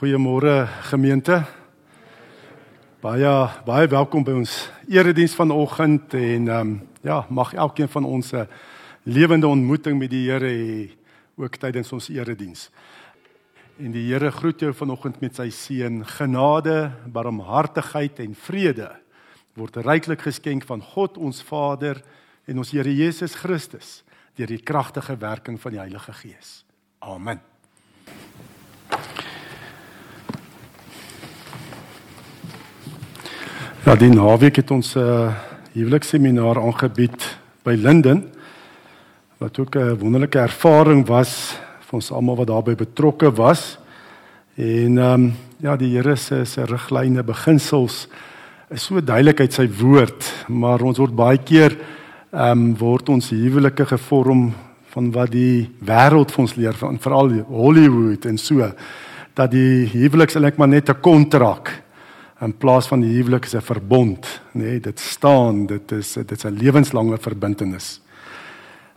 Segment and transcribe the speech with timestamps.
[0.00, 1.42] Goeiemôre gemeente.
[3.04, 3.32] Baie
[3.66, 4.54] baie welkom by ons
[4.88, 6.70] erediens vanoggend en ehm um,
[7.04, 8.48] ja, mag elkeen van ons 'n
[9.04, 10.96] lewende ontmoeting met die Here hê
[11.36, 12.70] ook tydens ons erediens.
[13.76, 18.96] En die Here groet jou vanoggend met sy seën, genade, barmhartigheid en vrede
[19.54, 22.02] word ryklik geskenk van God ons Vader
[22.46, 24.02] en ons Here Jesus Christus
[24.34, 26.64] deur die kragtige werking van die Heilige Gees.
[27.00, 27.40] Amen.
[33.80, 35.32] Ja, die naweek het ons 'n uh,
[35.72, 38.28] huweliksseminaar aangebied by Linden
[39.38, 43.78] wat ook 'n wonderlike ervaring was vir ons almal wat daarbey betrokke was.
[44.54, 48.08] En ehm um, ja, die Here se se riglyne, beginsels
[48.68, 51.76] is so duidelik uit sy woord, maar ons word baie keer
[52.32, 54.52] ehm um, word ons huwelike gevorm
[54.92, 58.72] van wat die wêreld vir ons leer, van veral Hollywood en so
[59.34, 61.82] dat die huwelik eintlik maar net 'n kontrak
[62.40, 64.62] in plaas van die huwelik is 'n verbond, nê?
[64.62, 68.00] Nee, dit staan, dit is dit is 'n lewenslange verbintenis.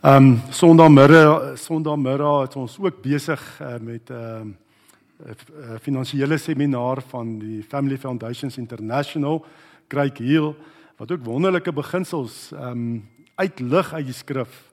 [0.00, 7.02] Ehm um, Sondagmiddag Sondagmiddag het ons ook besig uh, met 'n uh, uh, finansiële seminaar
[7.08, 9.44] van die Family Foundations International,
[9.88, 10.54] Craig Hill,
[10.96, 14.72] wat ook wonderlike beginsels ehm um, uitlig uit die skrif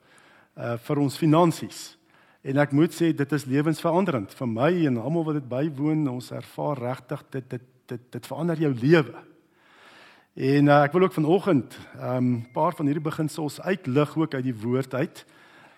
[0.56, 1.96] uh vir ons finansies.
[2.42, 6.08] En ek moet sê dit is lewensveranderend vir my en almal wat dit bywoon.
[6.08, 7.62] Ons ervaar regtig dit dit
[7.92, 9.20] dit dit verander jou lewe.
[10.32, 14.44] En uh, ek wil ook vanoggend 'n um, paar van hierdie beginsels uitlig ook uit
[14.44, 15.24] die woord uit.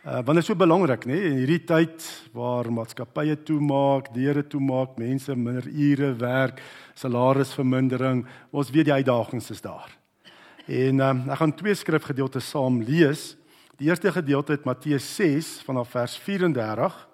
[0.04, 4.98] Uh, want dit is so belangrik, nê, in hierdie tyd waar maatskappye toemaak, deure toemaak,
[4.98, 6.60] mense minder ure werk,
[6.94, 9.88] salarisvermindering, ons weet die uitdagings is daar.
[10.66, 13.36] En um, ek gaan twee skrifgedeeltes saam lees.
[13.80, 17.08] Die eerste gedeelte uit Matteus 6 vanaf vers 34.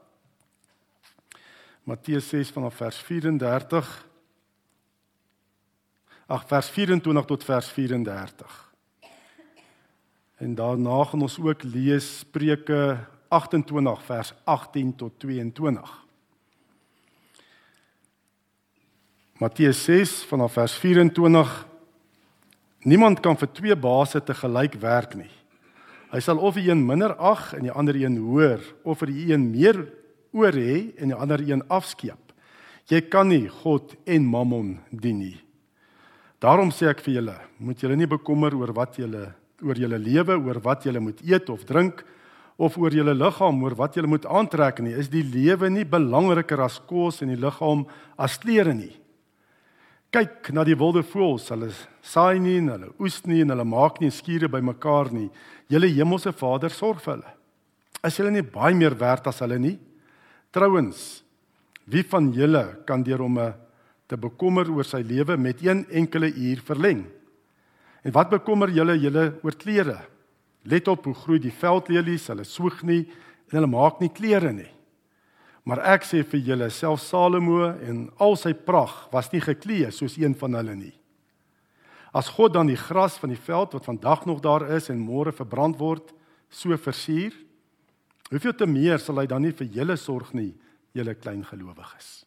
[1.84, 4.09] Matteus 6 vanaf vers 34
[6.30, 8.58] ag vers 24 tot vers 34.
[10.38, 12.98] En daarna gaan ons ook lees Spreuke
[13.28, 15.90] 28 vers 18 tot 22.
[19.42, 21.66] Matteus 6 vanaf vers 24
[22.80, 25.28] Niemand kan vir twee baase te gelyk werk nie.
[26.14, 29.26] Hy sal of die een minder ag en die ander een hoër of vir die
[29.34, 29.82] een meer
[30.32, 32.32] oor hê en die ander een afskeep.
[32.88, 35.36] Jy kan nie God en Mammon dien nie.
[36.40, 40.38] Daarom sê ek vir julle, moet julle nie bekommer oor wat julle oor julle lewe,
[40.40, 42.00] oor wat julle moet eet of drink
[42.60, 44.94] of oor julle liggaam, oor wat julle moet aantrek nie.
[44.96, 47.84] Is die lewe nie belangriker as kos en die liggaam
[48.20, 48.94] as klere nie?
[50.10, 51.70] Kyk na die wilde voëls, hulle
[52.02, 55.28] saai nie, hulle oes nie en hulle maak nie skure bymekaar nie.
[55.70, 57.34] Julle hemelse Vader sorg vir hulle.
[58.04, 59.76] Is julle nie baie meer werd as hulle nie?
[60.50, 61.22] Trouwens,
[61.86, 63.54] wie van julle kan deur om 'n
[64.10, 67.04] te bekommer oor sy lewe met een enkele uur verleng.
[68.02, 70.00] En wat bekommer julle julle oor klere?
[70.66, 73.04] Let op hoe groei die veldlelies, hulle soeg nie
[73.50, 74.68] en hulle maak nie klere nie.
[75.68, 80.16] Maar ek sê vir julle, self Salomo en al sy pragt was nie geklee soos
[80.18, 80.94] een van hulle nie.
[82.16, 85.30] As God dan die gras van die veld wat vandag nog daar is en môre
[85.36, 86.10] verbrand word,
[86.50, 87.36] so versier,
[88.32, 90.50] hoeveel te meer sal hy dan nie vir julle sorg nie,
[90.96, 92.24] julle klein gelowiges.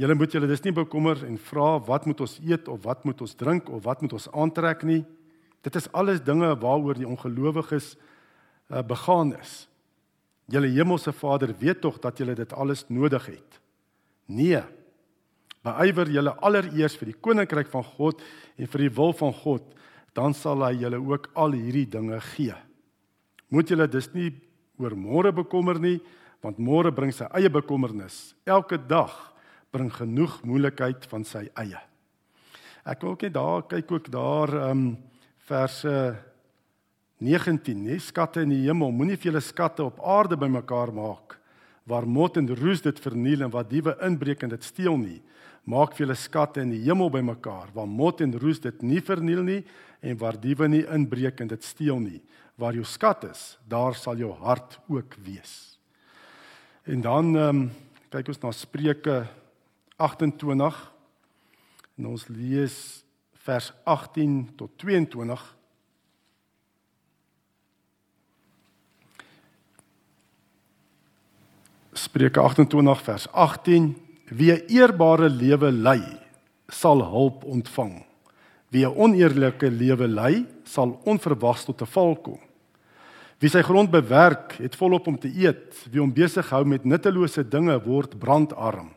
[0.00, 3.20] Julle moet julle dis nie bekommer en vra wat moet ons eet of wat moet
[3.22, 5.02] ons drink of wat moet ons aantrek nie.
[5.62, 9.64] Dit is alles dinge waaroor die ongelowiges uh, begaan is.
[10.50, 13.60] Julle hemelse Vader weet tog dat julle dit alles nodig het.
[14.26, 14.60] Nee.
[15.64, 18.20] Beywer julle allereers vir die koninkryk van God
[18.58, 19.62] en vir die wil van God,
[20.14, 22.56] dan sal hy julle ook al hierdie dinge gee.
[23.48, 24.32] Moet julle dus nie
[24.82, 26.00] oor môre bekommer nie,
[26.44, 28.34] want môre bring sy eie bekommernis.
[28.44, 29.14] Elke dag
[29.74, 31.80] bring genoeg moeilikheid van sy eie.
[32.84, 34.86] Ek wil ook net daar kyk ook daar ehm um,
[35.44, 35.90] verse
[37.20, 41.38] 19, nee, skatte in die hemel, moenie vir julle skatte op aarde bymekaar maak
[41.84, 45.20] waar mot en roes dit verniel en waar diewe inbreek en dit steel nie.
[45.68, 49.44] Maak vir julle skatte in die hemel bymekaar waar mot en roes dit nie verniel
[49.44, 49.60] nie
[50.04, 52.20] en waar diewe nie inbreek en dit steel nie.
[52.60, 55.76] Waar jou skat is, daar sal jou hart ook wees.
[56.84, 57.70] En dan ehm um,
[58.14, 59.24] kyk ons na Spreuke
[59.96, 60.92] 28
[61.98, 62.76] en ons lees
[63.46, 65.44] vers 18 tot 22
[71.94, 73.94] Spreuke 28 vers 18
[74.34, 76.02] Wie 'n eerbare lewe lei
[76.68, 78.04] sal hulp ontvang.
[78.68, 82.40] Wie 'n oneerlike lewe lei sal onverwags tot 'n val kom.
[83.38, 85.86] Wie sy grond bewerk het volop om te eet.
[85.90, 88.90] Wie hom besig hou met nuttelose dinge word brandarm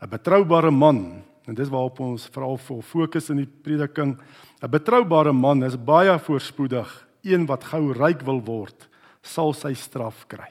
[0.00, 4.18] 'n betroubare man en dis waarop ons veral fokus in die prediking.
[4.62, 8.88] 'n Betroubare man is baie voorspoedig, een wat gou ryk wil word,
[9.22, 10.50] sal sy straf kry.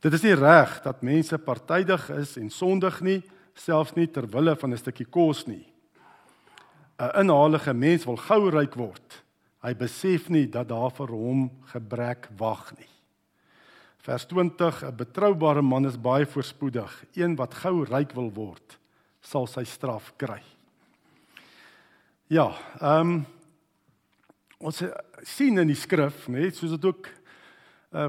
[0.00, 3.22] Dit is nie reg dat mense partydig is en sondig nie,
[3.54, 5.66] selfs nie ter wille van 'n stukkie kos nie.
[6.98, 9.22] 'n Inhalige mens wil gou ryk word.
[9.62, 12.88] Hy besef nie dat daar vir hom gebrek wag nie.
[14.00, 18.78] Vers 20: 'n Betroubare man is baie voorspoedig, een wat gou ryk wil word,
[19.20, 20.40] sal sy straf kry.
[22.26, 23.26] Ja, ehm um,
[24.60, 24.82] ons
[25.24, 27.08] sien in die skrif, net soos dit ook
[27.92, 28.08] uh,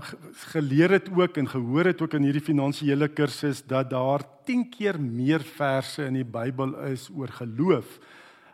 [0.52, 5.00] geleer het ook en gehoor het ook in hierdie finansiële kursus dat daar 10 keer
[5.00, 8.00] meer verse in die Bybel is oor geloof,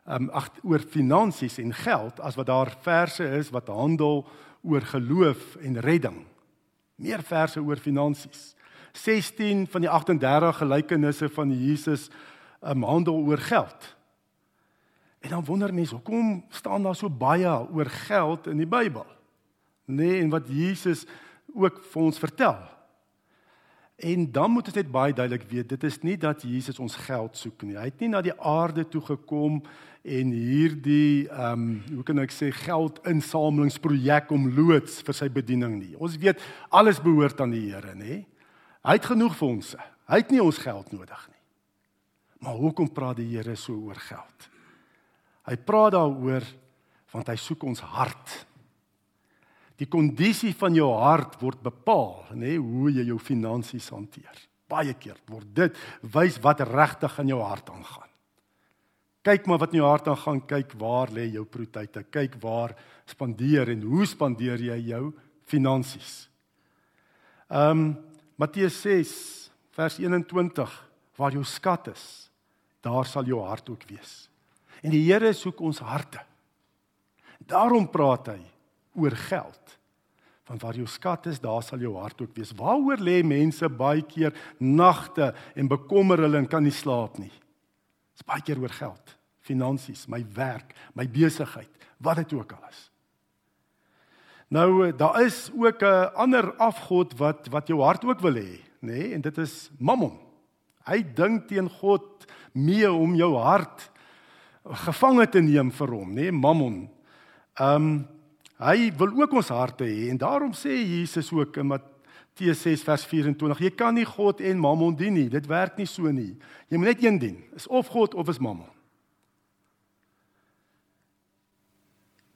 [0.06, 4.26] ehm um, ag oor finansies en geld as wat daar verse is wat handel
[4.64, 6.26] oor geloof en redding.
[6.98, 8.56] Meer verse oor finansies.
[8.98, 12.08] 16 van die 38 gelykenisse van Jesus
[12.66, 13.96] um, handel oor geld.
[15.22, 19.06] En dan wonder mense, hoekom staan daar so baie oor geld in die Bybel?
[19.86, 21.06] Nee, en wat Jesus
[21.54, 22.58] ook vir ons vertel.
[23.98, 27.38] En dan moet ons net baie duidelik weet, dit is nie dat Jesus ons geld
[27.38, 27.80] soek nie.
[27.80, 29.58] Hy het nie na die aarde toe gekom
[30.06, 35.96] en hierdie ehm um, hoe kan ek sê geldinsamelingsprojek om loods vir sy bediening nie.
[35.98, 38.20] Ons weet alles behoort aan die Here, nê?
[38.86, 39.74] Hy het genoeg vir ons.
[40.08, 41.42] Hy het nie ons geld nodig nie.
[42.46, 44.50] Maar hoekom praat die Here so oor geld?
[45.50, 46.46] Hy praat daaroor
[47.16, 48.44] want hy soek ons hart.
[49.78, 54.40] Die kondisie van jou hart word bepaal, nê, nee, hoe jy jou finansies hanteer.
[54.68, 58.10] Baie keer word dit wys wat regtig in jou hart aangaan.
[59.28, 62.74] Kyk maar wat in jou hart aangaan, kyk waar lê jou prioriteite, kyk waar
[63.08, 65.04] spandeer en hoe spandeer jy jou
[65.48, 66.28] finansies.
[67.48, 67.88] Ehm um,
[68.38, 69.12] Matteus 6
[69.74, 70.74] vers 21
[71.18, 72.04] waar jou skat is,
[72.86, 74.28] daar sal jou hart ook wees.
[74.86, 76.22] En die Here soek ons harte.
[77.42, 78.44] Daarom praat hy
[78.98, 79.78] oor geld.
[80.48, 82.54] Want waar jou skat is, daar sal jou hart ook wees.
[82.56, 87.34] Waaroor lê mense baie keer nagte en bekommer hulle en kan nie slaap nie.
[88.16, 92.88] Dit's baie keer oor geld, finansies, my werk, my besigheid, wat dit ook al is.
[94.48, 98.92] Nou daar is ook 'n ander afgod wat wat jou hart ook wil hê, nê,
[98.92, 99.14] nee?
[99.14, 100.18] en dit is Mammon.
[100.86, 103.92] Hy dink teen God mee om jou hart
[104.64, 106.90] gevange te neem vir hom, nê, nee, Mammon.
[107.60, 108.08] Ehm um,
[108.58, 113.06] hy wil ook ons harte hê en daarom sê Jesus ook in Matteus 6 vers
[113.06, 115.28] 24, jy kan nie God en Mammon dien nie.
[115.30, 116.36] Dit werk nie so nie.
[116.70, 117.38] Jy moet net een dien.
[117.58, 118.70] Is of God of is Mammon.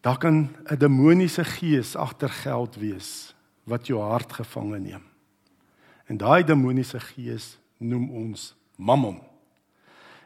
[0.01, 5.03] Daar kan 'n demoniese gees agter geld wees wat jou hart gevange neem.
[6.05, 9.21] En daai demoniese gees noem ons Mammon.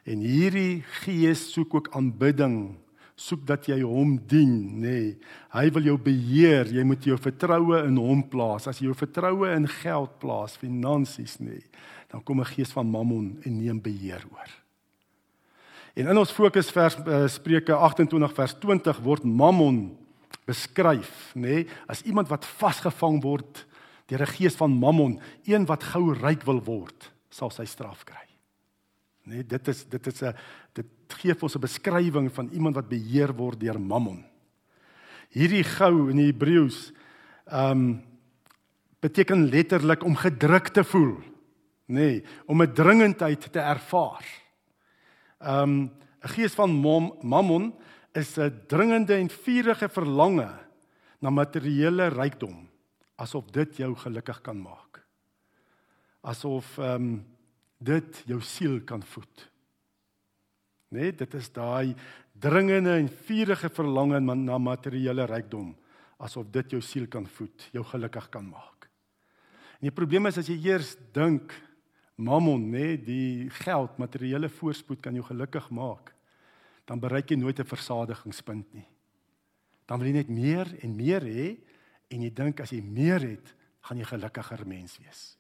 [0.06, 2.78] En hierdie gees soek ook aanbidding,
[3.16, 4.92] soek dat jy hom dien, nê.
[4.92, 5.12] Nee,
[5.56, 8.68] hy wil jou beheer, jy moet jou vertroue in hom plaas.
[8.68, 12.88] As jy jou vertroue in geld plaas, finansies, nê, nee, dan kom 'n gees van
[12.88, 14.52] Mammon en neem beheer oor.
[15.96, 19.98] En in ons fokusvers uh, Spreuke 28 vers 20 word Mammon
[20.46, 23.66] beskryf, nê, nee, as iemand wat vasgevang word
[24.08, 28.26] deur 'n gees van Mammon, een wat gou ryk wil word, sal sy straf kry.
[29.26, 30.36] Nee, dit is dit is 'n
[31.14, 34.26] gee vir ons 'n beskrywing van iemand wat beheer word deur Mammon.
[35.30, 36.92] Hierdie gou in die Hebreëus
[37.46, 38.04] ehm um,
[39.00, 41.20] beteken letterlik om gedruk te voel,
[41.86, 44.26] nê, nee, om 'n dringendheid te ervaar.
[45.40, 45.92] Ehm um,
[46.24, 47.74] 'n gees van mom, Mammon
[48.14, 50.50] is 'n dringende en vurige verlange
[51.20, 52.70] na materiële rykdom,
[53.16, 55.06] asof dit jou gelukkig kan maak.
[56.22, 57.26] Asof ehm um,
[57.78, 59.52] dit jou siel kan voed.
[60.96, 61.96] Nee, dit is daai
[62.40, 65.74] dringende en vurige verlange na materiële rykdom
[66.22, 68.88] asof dit jou siel kan voed, jou gelukkig kan maak.
[69.80, 71.54] En die probleem is as jy eers dink
[72.16, 76.14] mammon, nê, nee, die geld, materiële voorspoed kan jou gelukkig maak,
[76.88, 78.88] dan bereik jy nooit 'n versadigingspunt nie.
[79.86, 81.58] Dan wil jy net meer en meer hê
[82.10, 85.38] en jy dink as jy meer het, gaan jy gelukkiger mens wees.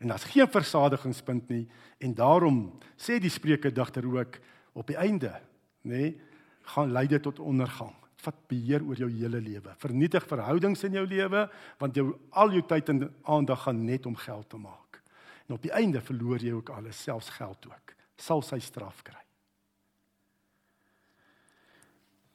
[0.00, 4.38] En daar's geen versadigingspunt nie en daarom sê die Spreuke digter ook
[4.78, 5.32] op die einde,
[5.82, 6.10] nê, nee,
[6.74, 7.94] gaan lei dit tot ondergang.
[8.22, 9.72] Vat beheer oor jou hele lewe.
[9.80, 11.46] Vernietig verhoudings in jou lewe
[11.80, 15.00] want jou al jou tyd en aandag gaan net om geld te maak.
[15.48, 17.94] En op die einde verloor jy ook alles, selfs geld ook.
[18.20, 19.22] Sal sy straf kry.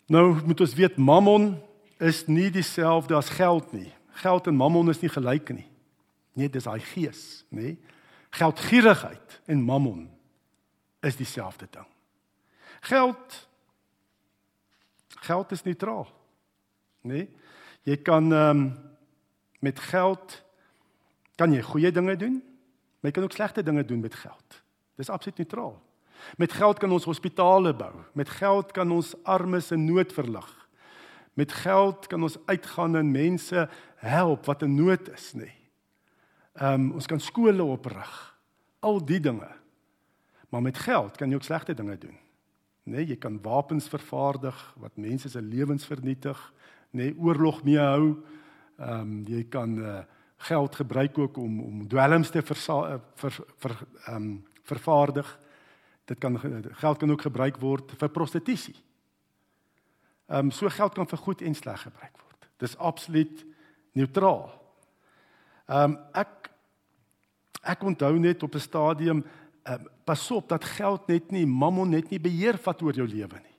[0.09, 1.53] Nou moet ons weet Mammon
[2.01, 3.91] is nie dieselfde as geld nie.
[4.23, 5.67] Geld en Mammon is nie gelyk nie.
[6.33, 7.75] Nee, dis daai gees, nê?
[7.75, 7.77] Nee?
[8.33, 10.07] Geldgierigheid en mammon
[11.05, 11.89] is dieselfde ding.
[12.83, 13.47] Geld
[15.23, 16.07] geld is neutraal.
[17.01, 17.29] Nee?
[17.83, 18.65] Jy kan ehm um,
[19.63, 20.41] met geld
[21.39, 22.33] kan jy goeie dinge doen,
[22.99, 24.57] maar jy kan ook slegte dinge doen met geld.
[24.99, 25.77] Dis absoluut neutraal.
[26.37, 27.93] Met geld kan ons hospitale bou.
[28.13, 30.49] Met geld kan ons armes in nood verlig.
[31.33, 35.47] Met geld kan ons uitgaan en mense help wat in nood is, nê.
[35.47, 35.59] Nee.
[36.53, 38.11] Ehm um, ons kan skole oprig.
[38.79, 39.49] Al die dinge.
[40.49, 42.19] Maar met geld kan jy ook slegte dinge doen.
[42.83, 46.39] Nee, jy kan wapens vervaardig wat mense se lewens vernietig,
[46.91, 48.23] nee, oorlog mee hou.
[48.77, 50.01] Ehm um, jy kan uh,
[50.43, 55.39] geld gebruik ook om om dwelms te versa, ver ver ehm um, vervaardig.
[56.05, 56.39] Dit kan
[56.71, 58.75] geld kan ook gebruik word vir prostitusie.
[60.27, 62.49] Ehm um, so geld kan vir goed en sleg gebruik word.
[62.57, 63.45] Dis absoluut
[63.91, 64.51] neutraal.
[65.67, 66.51] Ehm um, ek
[67.63, 69.23] ek onthou net op 'n stadium
[69.63, 73.39] um, pas op dat geld net nie mammon net nie beheer vat oor jou lewe
[73.39, 73.57] nie.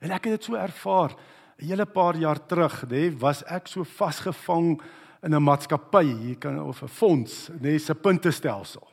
[0.00, 1.16] En ek het dit so ervaar
[1.58, 4.80] 'n hele paar jaar terug, nê, was ek so vasgevang
[5.22, 8.88] in 'n maatskappy, jy kan of 'n fonds, nê, se puntestelsel.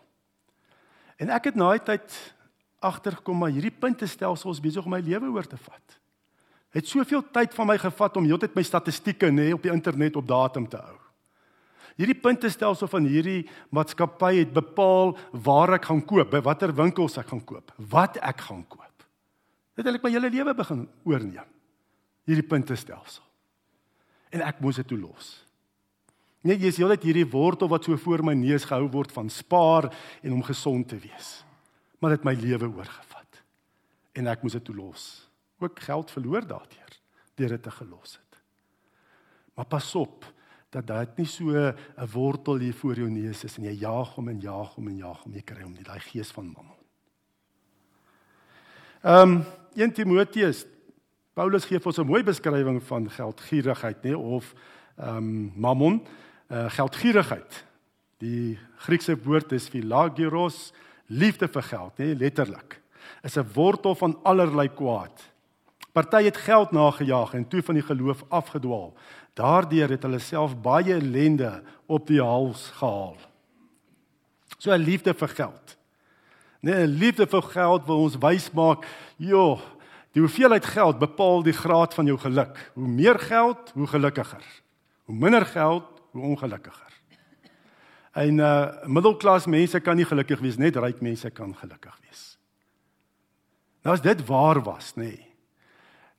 [1.18, 2.36] En ek het na 'n tyd
[2.80, 6.00] agtergekom maar hierdie puntestelsel is besig om my lewe oor te vat.
[6.70, 10.28] Het soveel tyd van my gevat om heeltyd my statistieke nê op die internet op
[10.28, 11.01] datum te hou.
[12.02, 15.14] Hierdie puntestelsel van hierdie maatskappy het bepaal
[15.46, 19.06] waar ek gaan koop, by watter winkels ek gaan koop, wat ek gaan koop.
[19.78, 21.48] Dit het ek my hele lewe begin oorneem.
[22.26, 23.24] Hierdie puntestelsel.
[24.34, 25.30] En ek moes dit toelos.
[26.42, 29.92] Nee, jy is heeltyd hierdie wortel wat so voor my neus gehou word van spaar
[30.26, 31.42] en om gesond te wees.
[32.02, 33.42] Maar dit my lewe oorgevat.
[34.18, 35.04] En ek moes dit toelos.
[35.62, 36.98] Ook geld verloor daardeur
[37.38, 38.42] deur dit te gelos het.
[39.56, 40.26] Maar pas op
[40.72, 41.76] dat dit nie so 'n
[42.12, 45.24] wortel hier voor jou neus is en jy jaag hom en jaag hom en jaag
[45.24, 46.80] hom jy kry hom nie daai gees van mammon.
[49.04, 49.44] Ehm um,
[49.76, 50.66] 1 Timoteus
[51.34, 54.54] Paulus gee ons 'n mooi beskrywing van geldgierigheid nê of
[54.98, 56.02] ehm um, mammon
[56.52, 57.66] uh, geldgierigheid.
[58.18, 60.74] Die Griekse woord is philagiros,
[61.08, 62.82] liefde vir geld, nê, letterlik.
[63.24, 65.32] Is 'n wortel van allerlei kwaad.
[65.92, 68.94] Party het geld nagejaag en toe van die geloof afgedwaal.
[69.34, 73.18] Daardeur het hulle self baie ellende op die hals gehaal.
[74.58, 75.78] So 'n liefde vir geld.
[76.62, 78.86] Nee, 'n liefde vir geld wil ons wys maak,
[79.18, 79.60] joh,
[80.12, 82.72] die hoeveelheid geld bepaal die graad van jou geluk.
[82.74, 84.44] Hoe meer geld, hoe gelukkiger.
[85.04, 86.92] Hoe minder geld, hoe ongelukkiger.
[88.12, 92.38] En uh middelklas mense kan nie gelukkig wees, net ryk mense kan gelukkig wees.
[93.84, 95.31] Nou as dit waar was, nê, nee,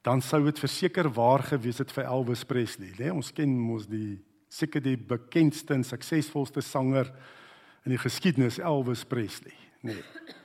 [0.02, 3.06] dan sou dit verseker waar gewees het vir Elvis Presley, nê?
[3.06, 4.18] Nee, ons ken mos die
[4.52, 7.09] seker die bekendste en suksesvolste sanger
[7.87, 9.94] in die geskiedenis Elvis Presley, nê.
[9.94, 10.38] Nee.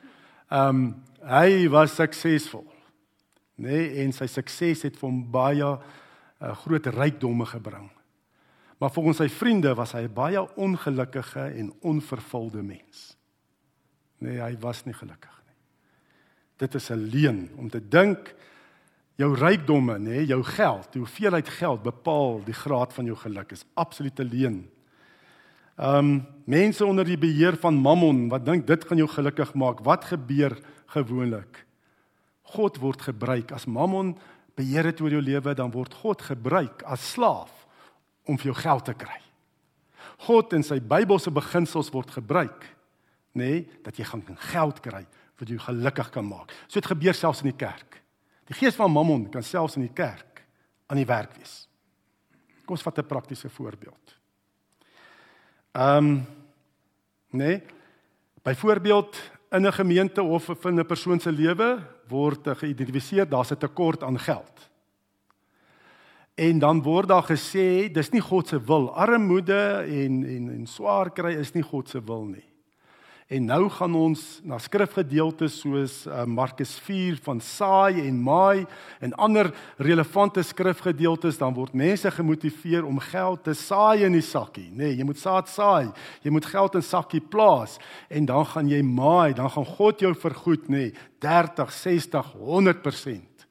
[0.47, 0.89] Ehm um,
[1.27, 2.63] hy was suksesvol.
[3.57, 7.89] Nê, nee, en sy sukses het vir hom baie uh, groot rykdomme gebring.
[8.77, 13.17] Maar volgens sy vriende was hy 'n baie ongelukkige en onvervulde mens.
[14.17, 15.57] Nee, hy was nie gelukkig nie.
[16.57, 18.35] Dit is 'n leuen om te dink
[19.17, 23.53] jou rykdomme, nê, nee, jou geld, die hoeveelheid geld bepaal die graad van jou geluk
[23.55, 24.65] is absolute leuen.
[25.77, 29.81] Ehm um, mense onder die beheer van Mammon wat dink dit gaan jou gelukkig maak,
[29.85, 30.55] wat gebeur
[30.93, 31.65] gewoonlik?
[32.55, 34.15] God word gebruik as Mammon
[34.55, 37.67] beheer het oor jou lewe, dan word God gebruik as slaaf
[38.25, 39.19] om vir jou geld te kry.
[40.25, 42.65] God en sy Bybelse beginsels word gebruik,
[43.37, 45.03] nê, nee, dat jy gaan geld kry
[45.37, 46.53] wat jou gelukkig kan maak.
[46.67, 48.01] So dit gebeur selfs in die kerk.
[48.47, 50.43] Die gees van Mammon kan selfs in die kerk
[50.87, 51.65] aan die werk wees.
[52.63, 54.15] Kom ons vat 'n praktiese voorbeeld.
[55.71, 56.25] Ehm um,
[57.29, 57.61] nee,
[58.43, 59.15] byvoorbeeld
[59.51, 64.19] in 'n gemeente of in 'n persoon se lewe word geïdentifiseer daar's 'n tekort aan
[64.19, 64.69] geld.
[66.35, 68.95] En dan word daar gesê dis nie God se wil.
[68.95, 72.45] Armoede en en en swaar kry is nie God se wil nie.
[73.27, 78.63] En nou gaan ons na skrifgedeeltes soos uh, Markus 4 van saai en maai
[79.03, 79.49] en ander
[79.83, 84.93] relevante skrifgedeeltes dan word mense gemotiveer om geld te saai in die sakkie, nê?
[84.93, 85.91] Nee, jy moet saad saai.
[86.23, 87.75] Jy moet geld in sakkie plaas
[88.07, 90.87] en dan gaan jy maai, dan gaan God jou vergoed, nê?
[90.87, 93.47] Nee, 30, 60, 100%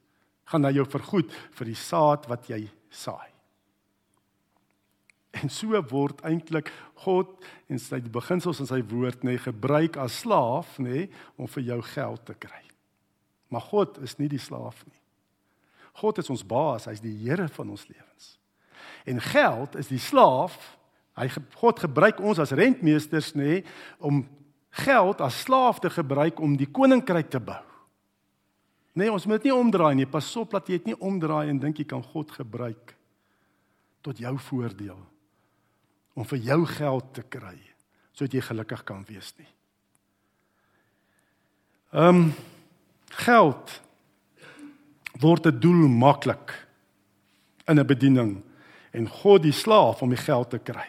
[0.46, 3.35] gaan hy jou vergoed vir die saad wat jy saai.
[5.42, 6.70] En so word eintlik
[7.04, 7.32] God
[7.68, 12.24] en sy beginsels in sy woord nê gebruik as slaaf nê om vir jou geld
[12.28, 12.62] te kry.
[13.52, 15.00] Maar God is nie die slaaf nie.
[15.96, 18.36] God is ons baas, hy's die Here van ons lewens.
[19.08, 20.56] En geld is die slaaf.
[21.16, 23.62] Hy God gebruik ons as rentmeesters nê
[24.04, 24.24] om
[24.84, 27.62] geld as slaaf te gebruik om die koninkryk te bou.
[28.96, 30.08] Nee, ons moet dit nie omdraai nie.
[30.08, 32.92] Pas op dat jy dit nie omdraai en dink jy kan God gebruik
[34.04, 35.00] tot jou voordeel
[36.16, 37.58] om vir jou geld te kry
[38.16, 39.50] sodat jy gelukkig kan wees nie.
[41.92, 42.30] Ehm um,
[43.16, 43.80] geld
[45.20, 46.52] word 'n doel maklik
[47.68, 48.42] in 'n bediening
[48.90, 50.88] en God die slaaf om die geld te kry.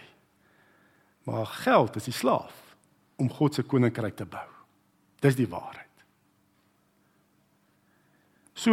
[1.24, 2.76] Maar geld is die slaaf
[3.16, 4.48] om God se koninkryk te bou.
[5.20, 5.86] Dis die waarheid.
[8.54, 8.72] So,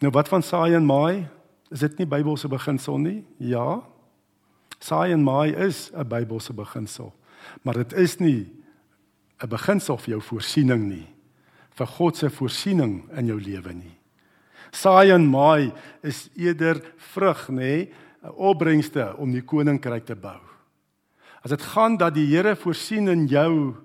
[0.00, 1.28] nou wat van saai en maai?
[1.70, 3.26] Is dit nie Bybelse beginsel nie?
[3.36, 3.82] Ja.
[4.80, 7.14] Saai en maai is 'n Bybelse beginsel.
[7.62, 8.50] Maar dit is nie
[9.42, 11.06] 'n beginsel vir jou voorsiening nie.
[11.70, 13.96] vir God se voorsiening in jou lewe nie.
[14.70, 15.72] Saai en maai
[16.02, 17.88] is eerder vrug, nê,
[18.22, 20.40] 'n opbrengste om die koninkryk te bou.
[21.42, 23.76] As dit gaan dat die Here voorsien in jou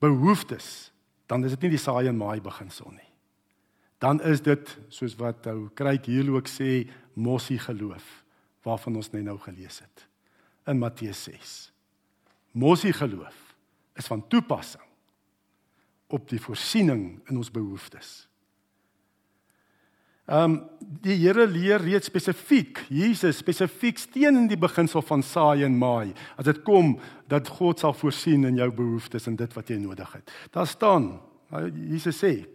[0.00, 0.92] behoeftes,
[1.26, 3.14] dan is dit nie die saai en maai beginsel nie
[4.04, 6.84] dan is dit soos wat ou Kryk hier ook sê
[7.16, 8.04] mossie geloof
[8.64, 10.06] waarvan ons net nou gelees het
[10.66, 11.54] in Matteus 6.
[12.56, 13.56] Mossie geloof
[13.94, 14.82] is van toepassing
[16.14, 18.24] op die voorsiening in ons behoeftes.
[20.24, 20.62] Ehm um,
[21.04, 26.14] die Here leer reeds spesifiek, Jesus spesifiek steen in die beginsel van saai en maai.
[26.36, 26.94] As dit kom
[27.28, 30.32] dat God sal voorsien in jou behoeftes en dit wat jy nodig het.
[30.52, 31.20] Daar staan,
[31.90, 32.46] Jesus sê,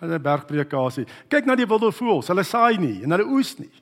[0.00, 1.06] in 'n bergpredikasie.
[1.28, 3.72] Kyk na die wilde voëls, hulle saai nie en hulle oes nie.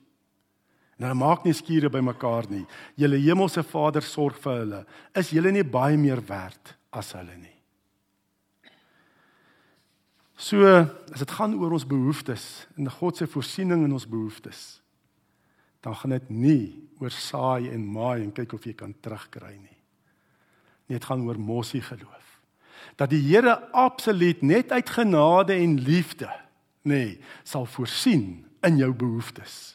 [0.95, 2.63] En hulle maak nie skure bymekaar nie.
[2.95, 4.81] Julle hemelse Vader sorg vir hulle.
[5.15, 7.51] Is julle nie baie meer werd as hulle nie?
[10.35, 14.81] So, as dit gaan oor ons behoeftes en God se voorsiening in ons behoeftes,
[15.83, 16.65] dan gaan dit nie
[16.99, 19.79] oor saai en maai en kyk of jy kan terugkry nie.
[20.87, 22.25] Nee, dit gaan oor mossie geloof
[22.95, 26.29] dat die Here absoluut net uit genade en liefde
[26.85, 29.74] nê nee, sal voorsien in jou behoeftes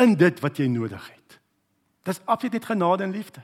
[0.00, 1.38] in dit wat jy nodig het.
[2.04, 3.42] Dis absoluut net genade en liefde.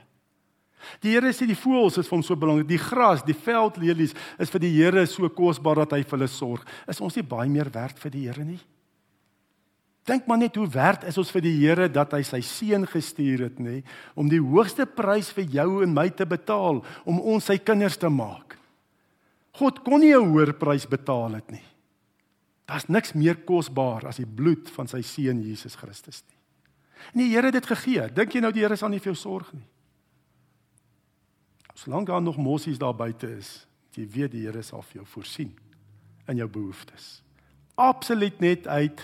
[1.01, 4.51] Die Here sê die voëls is vir hom so belangrik, die gras, die veldlelies is
[4.53, 6.65] vir die Here so kosbaar dat hy vir hulle sorg.
[6.89, 8.59] Is ons nie baie meer werd vir die Here nie?
[10.09, 13.45] Dink maar net hoe werd is ons vir die Here dat hy sy seun gestuur
[13.45, 13.81] het nê
[14.17, 18.09] om die hoogste prys vir jou en my te betaal om ons sy kinders te
[18.09, 18.57] maak.
[19.61, 21.65] God kon nie 'n hoër prys betaal het nie.
[22.65, 26.40] Daar's niks meer kosbaar as die bloed van sy seun Jesus Christus nie.
[27.13, 28.07] En die Here het dit gegee.
[28.13, 29.65] Dink jy nou die Here sal nie vir jou sorg nie?
[31.73, 33.65] Solank daar nog mossies daar buite is,
[33.97, 35.55] jy weet die Here sal vir jou voorsien
[36.29, 37.23] in jou behoeftes.
[37.75, 39.01] Absoluut net uit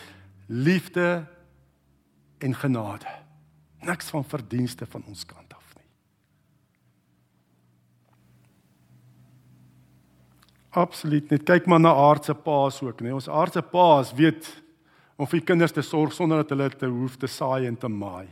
[0.47, 1.25] liefde
[2.37, 3.09] en genade.
[3.81, 5.47] Niks van verdienste van ons kant.
[10.77, 11.45] Absoluut net.
[11.47, 13.13] Kyk maar na aardse paas ook, nee.
[13.13, 14.45] Ons aardse paas weet
[15.17, 18.27] om vir kinders te sorg sonder dat hulle te hoef te saai en te maai.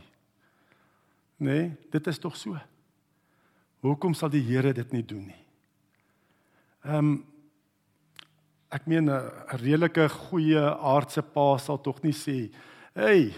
[1.42, 2.56] Nee, dit is tog so.
[3.84, 5.42] Hoekom sal die Here dit nie doen nie?
[6.86, 7.16] Ehm um,
[8.76, 9.30] ek meen 'n
[9.62, 12.50] redelike goeie aardse pa sal tog nie sê,
[12.94, 13.32] "Hey,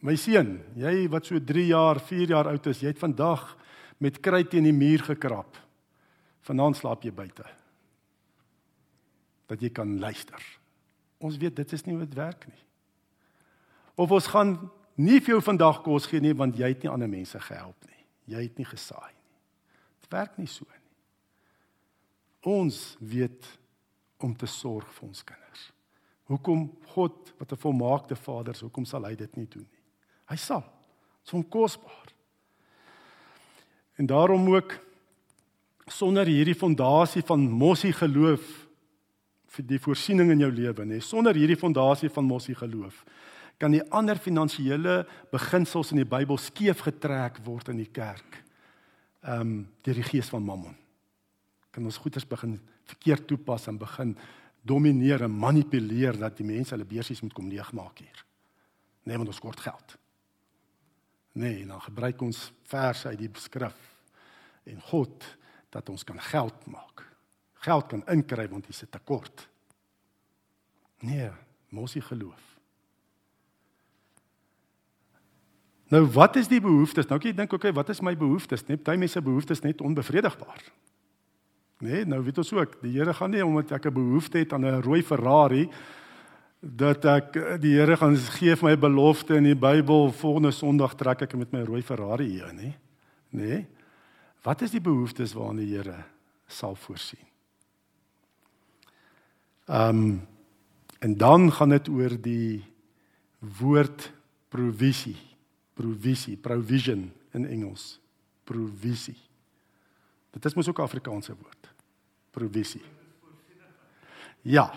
[0.00, 3.56] my seun, jy wat so 3 jaar, 4 jaar oud is, jy het vandag
[4.00, 5.56] met kruit teen die muur gekrap.
[6.42, 7.62] Vanaand slaap jy buite."
[9.52, 10.40] dat jy kan luister.
[11.22, 12.62] Ons weet dit is nie hoe dit werk nie.
[13.94, 14.56] Of ons gaan
[14.96, 18.04] nie vir jou vandag kos gee nie want jy het nie ander mense gehelp nie.
[18.34, 19.38] Jy het nie gesaai nie.
[20.00, 20.80] Dit werk nie so nie.
[22.52, 23.46] Ons weet
[24.22, 25.68] om te sorg vir ons kinders.
[26.30, 29.82] Hoekom God wat 'n volmaakte Vader is, hoekom sal hy dit nie doen nie?
[30.28, 30.64] Hy sal.
[31.24, 32.12] Dit is kosbaar.
[33.96, 34.78] En daarom ook
[35.86, 38.66] sonder hierdie fondasie van mossie geloof
[39.46, 43.04] vir die voorsiening in jou lewe nê sonder hierdie fondasie van mossie geloof
[43.58, 48.40] kan die ander finansiële beginsels in die Bybel skeef getrek word in die kerk.
[49.22, 50.74] Ehm um, deur die gees van Mammon.
[51.70, 54.16] Kan ons goeders begin verkeerd toepas en begin
[54.62, 58.24] domineer en manipuleer dat die mense hulle beursies moet kom leegmaak hier.
[59.02, 59.96] Nee want ons kort geld.
[61.32, 63.78] Nee dan gebruik ons verse uit die skrif
[64.68, 65.24] en God
[65.72, 67.06] dat ons kan geld maak.
[67.64, 69.48] Geld kan inkry want jy sit tekort.
[71.02, 71.30] Nee,
[71.74, 72.51] mos jy geloof.
[75.92, 77.08] Nou wat is die behoeftes?
[77.10, 78.64] Nou kyk jy dink okay, wat is my behoeftes?
[78.68, 80.62] Net baie mense behoeftes net onbevredigbaar.
[81.82, 84.64] Nee, nou weet ons ook, die Here gaan nie omdat ek 'n behoefte het aan
[84.64, 85.68] 'n rooi Ferrari
[86.60, 91.22] dat ek die Here gaan gee vir my belofte in die Bybel volgende Sondag trek
[91.22, 92.62] ek met my rooi Ferrari hier, nê?
[92.62, 92.76] Nee.
[93.30, 93.66] Nee.
[94.42, 96.04] Wat is die behoeftes waaraan die Here
[96.46, 97.26] sal voorsien.
[99.66, 100.20] Ehm um,
[101.02, 102.62] en dan gaan dit oor die
[103.58, 104.12] woord
[104.48, 105.18] provisie,
[105.82, 107.98] provisie, provision in Engels,
[108.46, 109.18] provisie.
[110.32, 111.68] Dit is mos ook 'n Afrikaanse woord.
[112.30, 112.82] Provisie.
[114.42, 114.72] Ja,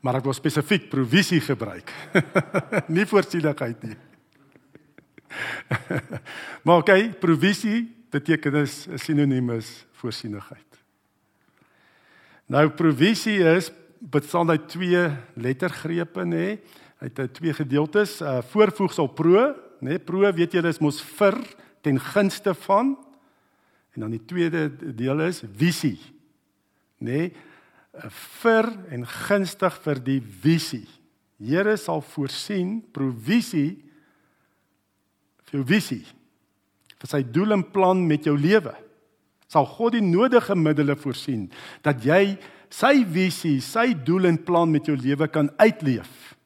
[0.00, 1.92] maar ek wil spesifiek provisie gebruik.
[2.96, 3.96] nie voorsienigheid nie.
[6.64, 10.68] maar oké, okay, provisie beteken is 'n sinoniem is voorsienigheid.
[12.46, 16.58] Nou provisie is bestaan uit twee lettergrepe nê.
[17.00, 19.98] Hy het twee gedeeltes, uh voorvoegsel pro, nê?
[19.98, 21.38] Pro weet julle is mos vir
[21.84, 22.96] ten gunste van.
[23.94, 25.98] En dan die tweede deel is visie.
[27.00, 27.30] Nê?
[28.40, 30.86] vir en gunstig vir die visie.
[31.40, 33.80] Here sal voorsien provisie
[35.48, 36.04] vir jou visie.
[37.00, 38.74] vir sy doel en plan met jou lewe.
[39.48, 41.46] Sal God die nodige middele voorsien
[41.80, 42.36] dat jy
[42.68, 46.36] sy visie, sy doel en plan met jou lewe kan uitleef.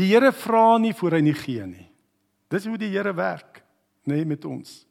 [0.00, 1.84] Die Here vra nie voor hy nie gee nie.
[2.52, 3.62] Dis hoe die Here werk,
[4.04, 4.82] nê, nee, met ons.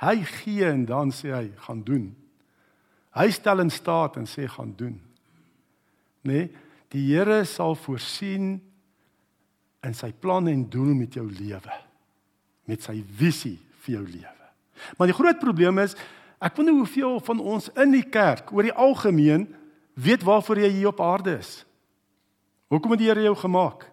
[0.00, 2.10] Hy gee en dan sê hy, gaan doen.
[3.16, 4.98] Hy stel in staat en sê gaan doen.
[6.22, 6.32] Nê?
[6.32, 6.50] Nee,
[6.90, 8.56] die Here sal voorsien
[9.86, 11.76] in sy plan en doel met jou lewe.
[12.68, 14.48] Met sy visie vir jou lewe.
[14.98, 15.94] Maar die groot probleem is
[16.40, 19.46] ek wonder hoeveel van ons in die kerk oor die algemeen
[20.00, 21.60] weet waarvoor jy hier op aarde is.
[22.72, 23.86] Hoekom het die Here jou gemaak?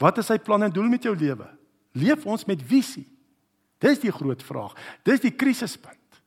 [0.00, 1.48] Wat is sy plan en doel met jou lewe?
[1.96, 3.06] Leef ons met visie?
[3.82, 4.74] Dis die groot vraag.
[5.04, 6.20] Dis die krisispunt.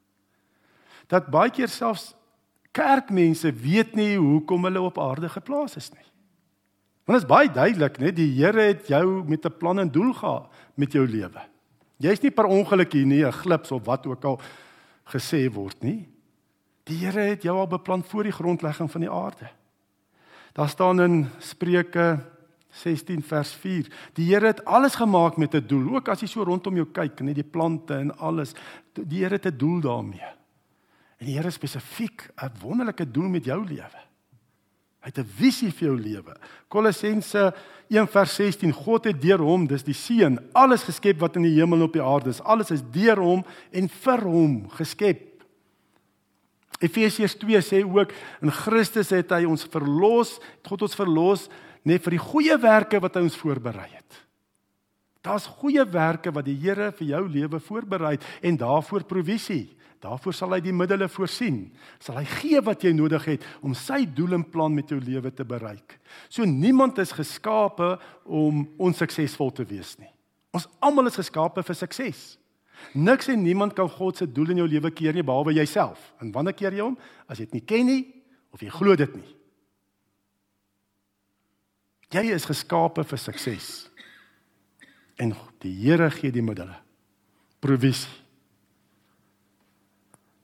[1.10, 2.14] Dat baie keer selfs
[2.76, 6.06] kerkmense weet nie hoekom hulle op aarde geplaas is nie.
[7.10, 8.12] Want dit is baie duidelik, né?
[8.14, 11.42] Die Here het jou met 'n plan en doel gehad met jou lewe.
[11.98, 14.40] Jy's nie per ongeluk hier nie, 'n glips of wat ook al
[15.06, 16.08] gesê word nie.
[16.84, 19.50] Die Here het jou al beplan voor die grondlegging van die aarde.
[20.54, 22.20] Daar staan in Spreuke
[22.70, 23.88] 16 vers 4.
[24.14, 25.96] Die Here het alles gemaak met 'n doel.
[25.96, 28.54] Ook as jy so rondom jou kyk, net die plante en alles,
[28.94, 30.30] die Here het 'n doel daarmee.
[31.18, 34.10] En die Here spesifiek 'n wonderlike doel met jou lewe.
[35.00, 36.36] Hy het 'n visie vir jou lewe.
[36.68, 37.54] Kolossense
[37.88, 38.74] 1 vers 16.
[38.74, 41.94] God het deur hom, dis die seun, alles geskep wat in die hemel en op
[41.94, 42.42] die aarde is.
[42.42, 45.30] Alles is deur hom en vir hom geskep.
[46.80, 51.50] Efesiërs 2 sê ook in Christus het hy ons verlos, God ons verlos
[51.90, 54.20] net vir die goeie werke wat hy ons voorberei het.
[55.26, 59.66] Daar's goeie werke wat die Here vir jou lewe voorberei het en daarvoor provisie.
[60.00, 61.66] Daarvoor sal hy die middele voorsien.
[62.00, 65.32] Sal hy gee wat jy nodig het om sy doel en plan met jou lewe
[65.36, 65.98] te bereik.
[66.32, 70.12] So niemand is geskape om onsuksesvol te wees nie.
[70.56, 72.22] Ons almal is geskape vir sukses.
[72.96, 76.14] Niks en niemand kan God se doel in jou lewe keer nie behalwe jouself.
[76.24, 76.96] En wanneer keer jy hom?
[77.28, 78.02] As jy dit nie ken nie
[78.56, 79.28] of jy glo dit nie.
[82.10, 83.68] Jy is geskape vir sukses.
[85.20, 86.78] En die Here gee die middele.
[87.62, 88.10] Provisie.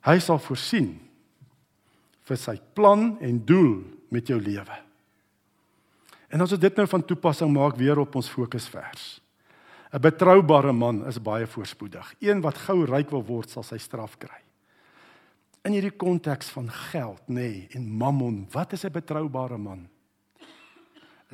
[0.05, 0.91] Hy sal voorsien
[2.25, 3.79] vir sy plan en doel
[4.13, 4.77] met jou lewe.
[6.29, 9.21] En as ons dit nou van toepassing maak weer op ons fokusvers.
[9.93, 12.13] 'n Betroubare man is baie voorspoedig.
[12.19, 14.41] Een wat gou ryk wil word, sal sy straf kry.
[15.63, 19.87] In hierdie konteks van geld, nê, nee, en mammon, wat is 'n betroubare man?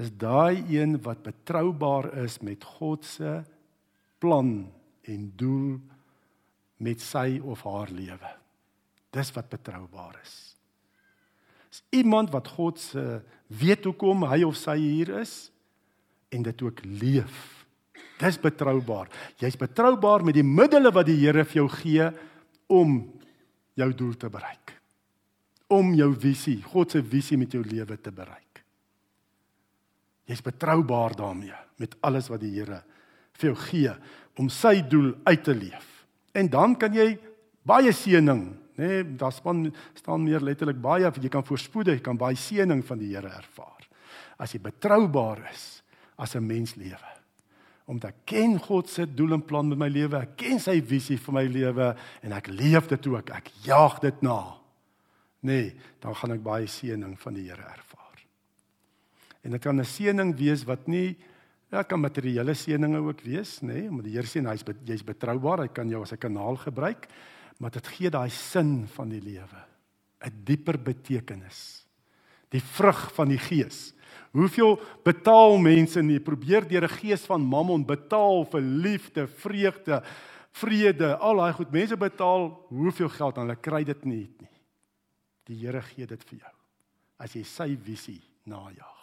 [0.01, 3.41] Is daai een wat betroubaar is met God se
[4.21, 5.77] plan en doel
[6.81, 8.31] met sy of haar lewe.
[9.13, 10.35] Dis wat betroubaar is.
[11.71, 15.51] Is iemand wat God se weet hoekom hy of sy hier is
[16.31, 17.65] en dit ook leef.
[18.21, 19.09] Dis betroubaar.
[19.41, 22.11] Jy's betroubaar met die middele wat die Here vir jou gee
[22.71, 23.01] om
[23.79, 24.75] jou doel te bereik.
[25.71, 28.50] Om jou visie, God se visie met jou lewe te bereik.
[30.31, 32.79] Jy's betroubaar daarmee met alles wat die Here
[33.39, 33.93] vir jou gee
[34.39, 35.87] om sy doel uit te leef.
[36.37, 37.13] En dan kan jy
[37.67, 38.45] baie seëning,
[38.79, 39.65] nê, nee, daar span
[39.97, 43.87] staan meer letterlik baie jy kan voorspoedig, jy kan baie seëning van die Here ervaar.
[44.39, 45.83] As jy betroubaar is
[46.17, 47.11] as 'n mens lewe.
[47.87, 51.33] Omdat ek ken God se doel en plan met my lewe, ken sy visie vir
[51.33, 53.29] my lewe en ek leef dit ook.
[53.29, 54.57] Ek jaag dit na.
[55.41, 58.00] Nee, dan gaan ek baie seëning van die Here ervaar.
[59.41, 61.17] En dit kan 'n seëning wees wat nie
[61.71, 65.63] ja, kan materiële seëninge ook wees, nê, nee, omdat die Here sê hy's jy's betroubaar,
[65.63, 67.07] hy kan jou as 'n kanaal gebruik,
[67.59, 69.61] maar dit gee daai sin van die lewe,
[70.25, 71.85] 'n dieper betekenis.
[72.49, 73.93] Die vrug van die Gees.
[74.33, 80.03] Hoeveel betaal mense nie probeer deur 'n gees van mammon betaal vir liefde, vreugde,
[80.51, 81.71] vrede, al daai goed.
[81.71, 84.59] Mense betaal hoeveel geld en hulle kry dit nie nie.
[85.45, 86.55] Die Here gee dit vir jou.
[87.19, 89.00] As jy sy visie najag.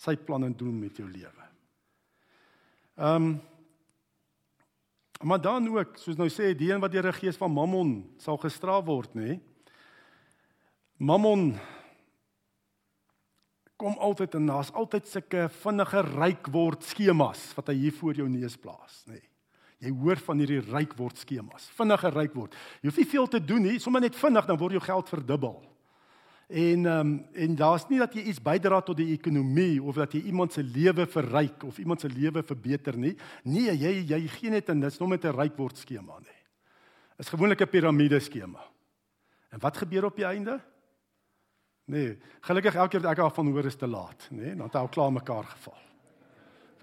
[0.00, 1.46] Sy planne doen met jou lewe.
[3.00, 3.38] Ehm um,
[5.20, 8.38] maar dan ook, soos nou sê, die een wat deur die gees van Mammon sal
[8.40, 9.34] gestraf word, nê?
[10.96, 11.50] Mammon
[13.80, 18.28] kom altyd en daar's altyd sulke vinnige ryk word skemas wat hy hier voor jou
[18.32, 19.20] neus plaas, nê.
[19.80, 22.56] Jy hoor van hierdie ryk word skemas, vinnige ryk word.
[22.80, 25.60] Jy hoef nie veel te doen nie, sommer net vinnig dan word jou geld verdubbel.
[26.50, 30.12] En ehm um, en daar's nie dat jy iets bydra tot die ekonomie of dat
[30.12, 33.14] jy iemand se lewe verryk of iemand se lewe verbeter nie.
[33.42, 36.40] Nee, jy jy gee net en dit's nog met 'n ryk word skema nie.
[37.18, 38.64] Is gewoonlik 'n piramide skema.
[39.50, 40.60] En wat gebeur op die einde?
[41.84, 44.36] Nee, gelukkig elke keer wat ek af van hoor is te laat, nê?
[44.36, 45.78] Nee, dan het hy al klaar mekaar geval.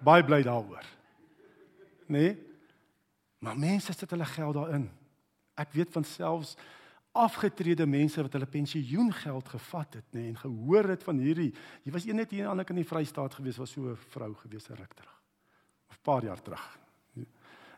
[0.03, 0.86] Baie bly daaroor.
[2.08, 2.38] Nee.
[3.39, 4.89] Maar mense sit hulle geld daarin.
[5.56, 6.56] Ek weet van selfs
[7.23, 11.53] afgetrede mense wat hulle pensioengeld gevat het nê en gehoor het van hierdie
[11.84, 14.93] jy was eendag hier aan in die Vrystaat gewees was so 'n vrou gewees ruk
[14.93, 15.17] terug
[15.91, 16.77] 'n paar jaar terug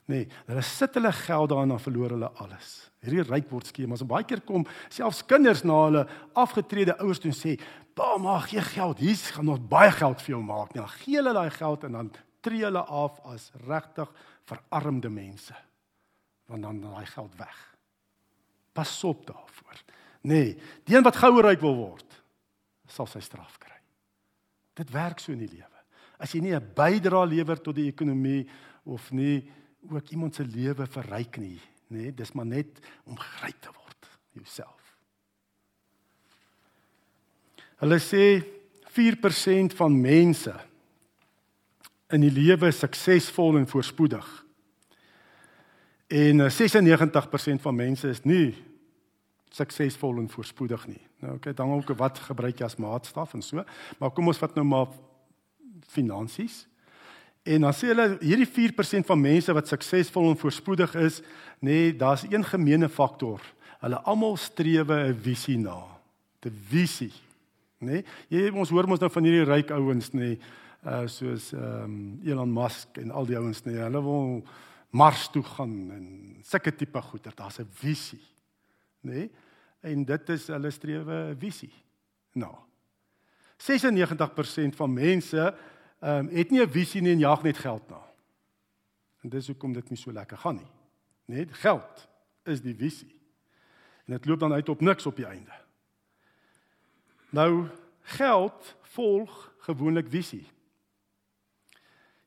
[0.09, 2.89] nee hulle sit hulle geld daar en verloor hulle alles.
[3.05, 7.33] Hierdie ryk word skemas en baie keer kom selfs kinders na hulle afgetrede ouers toe
[7.35, 7.55] sê
[7.93, 10.73] pa mag gee geld hier gaan ons baie geld vir jou maak.
[10.73, 14.11] Nee dan gee hulle daai geld en dan tree hulle af as regtig
[14.49, 15.55] verarmde mense
[16.49, 17.68] want dan daai geld weg
[18.79, 19.83] Pas op daarvoor.
[20.21, 20.55] Nee,
[20.87, 22.19] die een wat goue ryk wil word,
[22.87, 23.75] sal sy straf kry.
[24.79, 25.81] Dit werk so in die lewe.
[26.19, 28.47] As jy nie 'n bydrae lewer tot die ekonomie
[28.85, 29.49] of nie
[29.89, 34.09] ook iemand se lewe verryk nie, nê, nee, dis maar net om ryk te word
[34.31, 34.95] jouself.
[37.79, 38.43] Hulle sê
[38.91, 40.55] 4% van mense
[42.09, 44.45] in die lewe suksesvol en voorspoedig.
[46.07, 48.68] En 96% eh, van mense is nie
[49.49, 51.01] suksesvol en voorspoedig nie.
[51.19, 53.63] Nou okay, dan ook wat gebruik jy as maatstaf en so.
[53.99, 54.89] Maar kom ons vat nou maar
[55.89, 56.65] finansies.
[57.43, 61.21] En dan sê hulle hierdie 4% van mense wat suksesvol en voorspoedig is,
[61.59, 63.41] nê, nee, daar's een gemeene faktor.
[63.79, 65.79] Hulle almal streef 'n visie na.
[66.45, 67.13] 'n Visie.
[67.79, 68.03] Nê?
[68.03, 68.05] Nee?
[68.27, 70.39] Jy ons hoor mos nou van hierdie ryk ouens nê, nee,
[70.85, 73.71] uh soos ehm um, Elon Musk en al die ouens nê.
[73.71, 74.43] Nee, hulle wil
[74.89, 77.33] Mars toe gaan en sulke tipe goeder.
[77.35, 78.19] Daar's 'n visie
[79.01, 79.11] nê?
[79.13, 79.31] Nee?
[79.79, 81.71] En dit is hulle strewe visie.
[82.31, 82.55] Nou.
[83.59, 85.55] 96% van mense
[85.99, 88.01] ehm um, het nie 'n visie nie en jag net geld na.
[89.21, 90.71] En dis hoekom dit nie so lekker gaan nie.
[91.25, 92.07] Net geld
[92.43, 93.19] is die visie.
[94.05, 95.53] En dit loop dan uit op niks op die einde.
[97.29, 97.67] Nou
[98.01, 100.47] geld volg gewoonlik visie.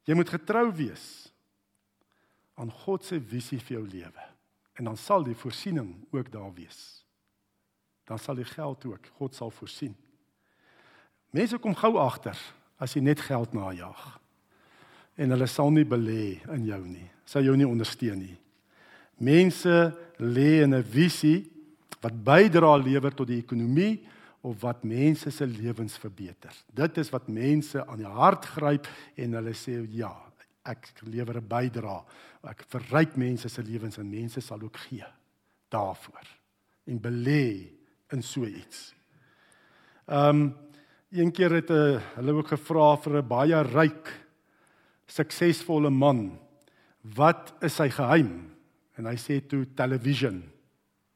[0.03, 1.33] Jy moet getrou wees
[2.55, 4.32] aan God se visie vir jou lewe
[4.79, 7.05] en dan sal die voorsiening ook daar wees.
[8.05, 9.95] Dan sal die geld ook, God sal voorsien.
[11.31, 12.39] Mense kom gou agter
[12.83, 14.01] as jy net geld najag.
[15.17, 17.09] En hulle sal nie belê in jou nie.
[17.25, 18.37] Sal jou nie ondersteun nie.
[19.23, 21.51] Mense lê in 'n visie
[22.01, 24.03] wat bydra lewer tot die ekonomie
[24.43, 26.53] of wat mense se lewens verbeter.
[26.75, 30.32] Dit is wat mense aan die hart gryp en hulle sê ja,
[30.65, 32.05] ek lewer 'n bydrae.
[32.45, 35.05] Ek verryk mense se lewens en mense sal ook gee
[35.71, 36.27] daarvoor
[36.87, 37.73] en belê
[38.13, 38.95] in so iets.
[40.07, 40.55] Ehm um,
[41.13, 44.25] een keer het 'n uh, hulle ook gevra vir 'n baie ryk
[45.07, 46.39] suksesvolle man
[47.03, 48.51] wat is sy geheim?
[48.97, 50.43] En hy sê toe television.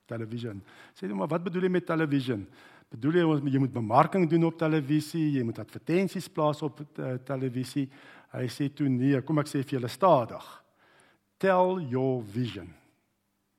[0.07, 0.63] Television.
[0.95, 2.47] Sê hom maar wat bedoel jy met television?
[2.91, 7.17] Bedoel jy ons jy moet bemarking doen op televisie, jy moet advertensies plaas op uh,
[7.27, 7.89] televisie?
[8.37, 10.45] Hy sê toe nee, kom ek sê vir julle stadig.
[11.41, 12.69] Tell your vision.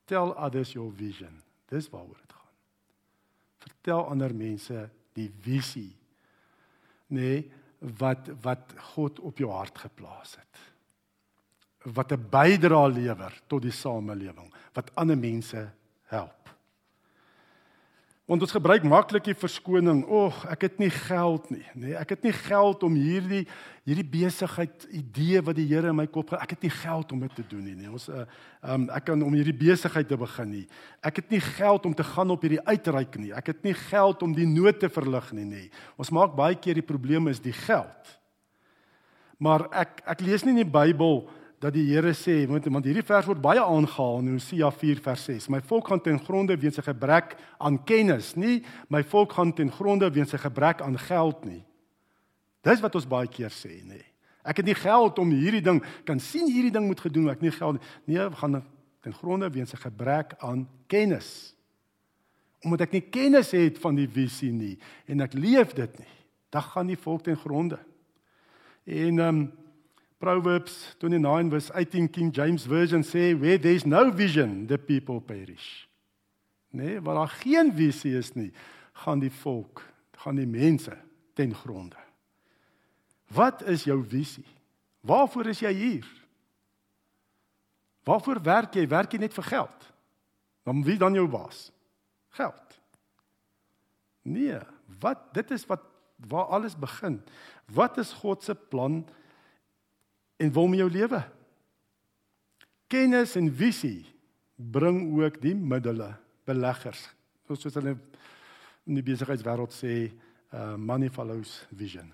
[0.08, 1.34] Tell others your vision.
[1.70, 2.54] Dis waaroor dit gaan.
[3.66, 4.88] Vertel ander mense
[5.18, 5.92] die visie.
[7.14, 7.44] Nee,
[8.00, 10.64] wat wat God op jou hart geplaas het.
[11.94, 15.70] Wat 'n bydrae lewer tot die samelewing, wat ander mense
[16.10, 16.47] help.
[18.28, 22.24] Want ons gebruik maklik die verskoning, "Ag, ek het nie geld nie." Nee, ek het
[22.24, 23.48] nie geld om hierdie
[23.86, 27.20] hierdie besigheid idee wat die Here in my kop ge ek het nie geld om
[27.20, 27.76] dit te doen nie.
[27.76, 28.26] Nee, ons uh
[28.64, 30.68] um ek kan om hierdie besigheid te begin nie.
[31.02, 33.32] Ek het nie geld om te gaan op hierdie uitreik nie.
[33.32, 35.72] Ek het nie geld om die nood te verlig nie, nee.
[35.96, 38.20] Ons maak baie keer die probleem is die geld.
[39.40, 43.06] Maar ek ek lees nie in die Bybel dat die Here sê want want hierdie
[43.06, 45.50] vers word baie aangehaal in Hosea 4 vers 6.
[45.54, 48.62] My volk gaan ten gronde weens sy gebrek aan kennis, nie
[48.94, 51.64] my volk gaan ten gronde weens sy gebrek aan geld nie.
[52.68, 54.04] Dis wat ons baie keer sê, nê.
[54.48, 57.52] Ek het nie geld om hierdie ding kan sien hierdie ding moet gedoen, ek nie
[57.52, 57.94] geld nie.
[58.14, 58.62] Nee, gaan
[59.04, 61.54] ten gronde weens sy gebrek aan kennis.
[62.66, 64.76] omdat ek nie kennis het van die visie nie
[65.08, 66.14] en ek leef dit nie,
[66.50, 67.78] dan gaan die volk ten gronde.
[68.86, 69.40] En um
[70.18, 75.22] Proverbs 29 verse 18 King James version sê where there is no vision the people
[75.22, 75.88] perish.
[76.74, 78.52] Nee, waar daar geen visie is nie,
[78.94, 80.98] gaan die volk, gaan die mense
[81.34, 82.00] ten gronde.
[83.34, 84.46] Wat is jou visie?
[85.06, 86.08] Waarvoor is jy hier?
[88.08, 88.88] Waarvoor werk jy?
[88.88, 89.88] Werk jy net vir geld?
[90.68, 91.70] Dan wie dan jou baas?
[92.36, 92.80] Geld.
[94.28, 94.60] Nee,
[95.00, 95.84] wat dit is wat
[96.28, 97.20] waar alles begin.
[97.72, 99.04] Wat is God se plan
[100.38, 101.24] en wil met jou lewe?
[102.88, 104.06] Kennis en visie
[104.56, 106.14] bring ook die middele
[106.48, 107.10] beleggers.
[107.48, 107.98] Soos hulle
[108.88, 110.08] in die besigheidswêreld sê,
[110.56, 112.14] uh money follows vision.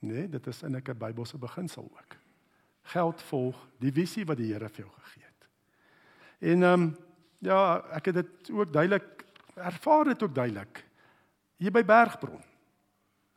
[0.00, 2.16] Nee, dit is in 'n Bybelse beginsel ook.
[2.82, 5.48] Geld volg die visie wat die Here vir jou gegee het.
[6.38, 6.96] En ehm um,
[7.38, 10.84] ja, ek het dit ook duidelik ervaar dit ook duidelik
[11.56, 12.42] hier by Bergbron.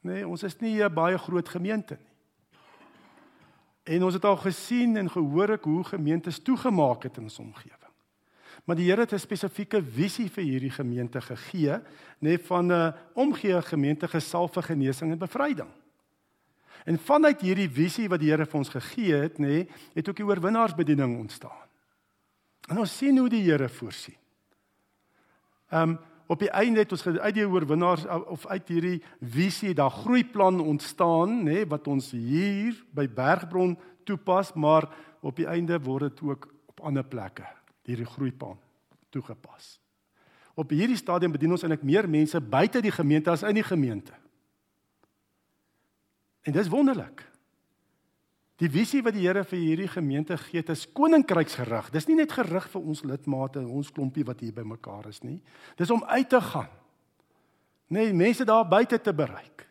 [0.02, 2.13] Nee, ons is nie 'n baie groot gemeente nie.
[3.84, 7.80] En ons het al gesien en gehoor ek hoe gemeentes toegemaak het in ons omgewing.
[8.64, 11.82] Maar die Here het 'n spesifieke visie vir hierdie gemeente gegee,
[12.20, 15.70] nê, van 'n omgee gemeente gesalf vir genesing en bevryding.
[16.86, 20.26] En vanuit hierdie visie wat die Here vir ons gegee het, nê, het ook die
[20.26, 21.68] oorwinnaarsbediening ontstaan.
[22.70, 24.18] En ons sien hoe die Here voorsien.
[25.70, 26.00] Ehm um,
[26.34, 31.44] op die einde het ons uit die oorwinnaars of uit hierdie visie daar groeiplan ontstaan
[31.46, 33.76] nê wat ons hier by Bergbron
[34.08, 34.90] toepas maar
[35.22, 37.46] op die einde word dit ook op ander plekke
[37.86, 38.58] hierdie groeiplan
[39.14, 39.78] toegepas.
[40.58, 44.14] Op hierdie stadium bedien ons eintlik meer mense buite die gemeente as in die gemeente.
[46.44, 47.24] En dis wonderlik.
[48.64, 51.90] Die visie wat die Here vir hierdie gemeente gee, is koninkryksgerig.
[51.92, 55.42] Dis nie net gerig vir ons lidmate ons klompie wat hier bymekaar is nie.
[55.76, 56.70] Dis om uit te gaan.
[57.92, 59.66] Nee, mense daar buite te bereik.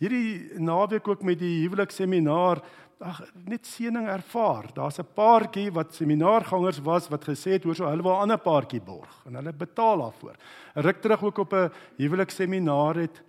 [0.00, 2.62] Hierdie naweek ook met die huwelikseminar,
[3.04, 4.70] ag net seëning ervaar.
[4.72, 8.38] Daar's 'n paartjie wat seminaargangers was wat gesê het hoor so hulle wil 'n ander
[8.38, 10.36] paartjie borg en hulle betaal daarvoor.
[10.74, 13.22] Ruk terug ook op 'n huwelikseminar het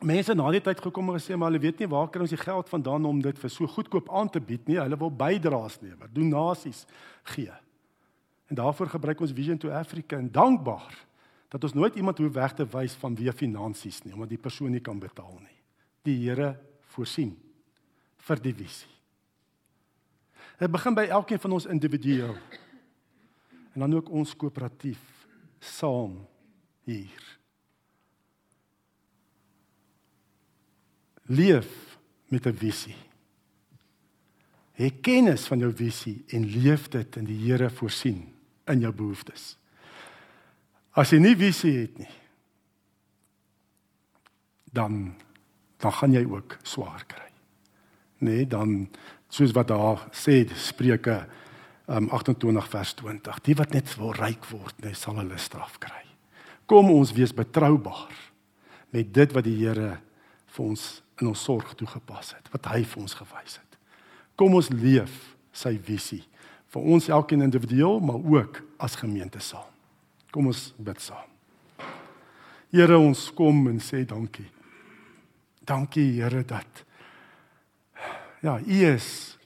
[0.00, 2.40] mense na die tyd gekom en gesê maar hulle weet nie waar kry ons die
[2.40, 4.80] geld vandaan om dit vir so goedkoop aan te bied nie.
[4.80, 6.84] Hulle wil bydraes lewer, donasies
[7.34, 7.52] gee.
[8.50, 10.94] En daarvoor gebruik ons Vision to Africa en dankbaar
[11.54, 14.74] dat ons nooit iemand hoef weg te wys van wie finansies nie omdat die persoon
[14.74, 15.60] nie kan betaal nie.
[16.04, 16.54] Die Here
[16.94, 17.36] voorsien
[18.24, 18.90] vir die visie.
[20.58, 22.36] Dit begin by elkeen van ons individueel.
[23.74, 25.02] En dan ook ons koöperatief
[25.58, 26.20] saam
[26.86, 27.24] hier.
[31.26, 32.96] Leef met 'n visie.
[34.74, 38.34] Hê kennis van jou visie en leef dit in die Here voorsien
[38.66, 39.58] in jou behoeftes.
[40.90, 42.14] As jy nie visie het nie,
[44.72, 45.14] dan
[45.78, 47.24] dan gaan jy ook swaar kry
[48.24, 48.88] nê, nee, dan
[49.28, 51.24] soos wat daar sê Spreuke
[51.86, 53.40] um, 28 vers 20.
[53.44, 56.02] Die wat net wil ryk word, nee, sal hulle straf kry.
[56.70, 58.14] Kom ons wees betroubaar
[58.94, 59.98] met dit wat die Here
[60.54, 63.78] vir ons in ons sorg toegepas het, wat hy vir ons gewys het.
[64.36, 66.24] Kom ons leef sy visie
[66.74, 69.70] vir ons elkeen individueel, maar ook as gemeente saam.
[70.34, 71.30] Kom ons bid saam.
[72.74, 74.48] Here, ons kom en sê dankie.
[75.64, 76.82] Dankie Here dat
[78.44, 79.38] Ja, U is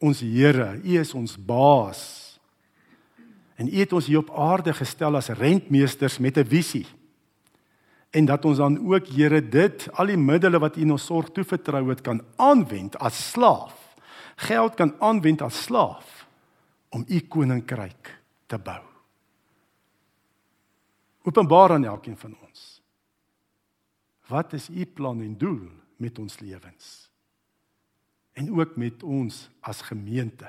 [0.00, 2.38] ons Here, U is ons baas.
[3.58, 6.86] En U het ons hier op aarde gestel as rentmeesters met 'n visie.
[8.10, 11.32] En dat ons dan ook Here dit, al die middele wat U in ons sorg
[11.34, 13.96] toevertrou het, kan aanwend as slaaf.
[14.36, 16.26] Geld kan aanwend as slaaf
[16.88, 18.12] om U koninkryk
[18.46, 18.82] te bou.
[21.26, 22.80] Openbaar aan elkeen van ons.
[24.28, 27.06] Wat is U plan en doel met ons lewens?
[28.36, 30.48] en ook met ons as gemeente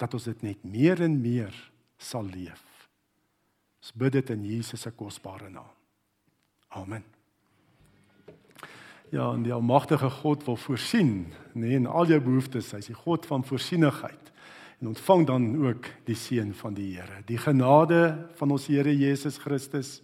[0.00, 1.52] dat ons dit net meer en meer
[2.00, 2.64] sal leef.
[3.80, 5.79] Ons bid dit in Jesus se kosbare naam.
[6.70, 7.04] Amen.
[9.10, 12.70] Ja, en die almagtige God wil voorsien, nê, nee, in al jou behoeftes.
[12.76, 14.30] Hy's die God van voorsienigheid.
[14.80, 17.24] En ontvang dan ook die seën van die Here.
[17.26, 19.98] Die genade van ons Here Jesus Christus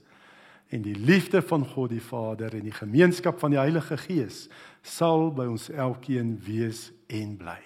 [0.68, 4.48] en die liefde van God die Vader en die gemeenskap van die Heilige Gees
[4.82, 7.60] sal by ons elkeen wees en bly.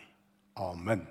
[0.61, 1.09] Amen.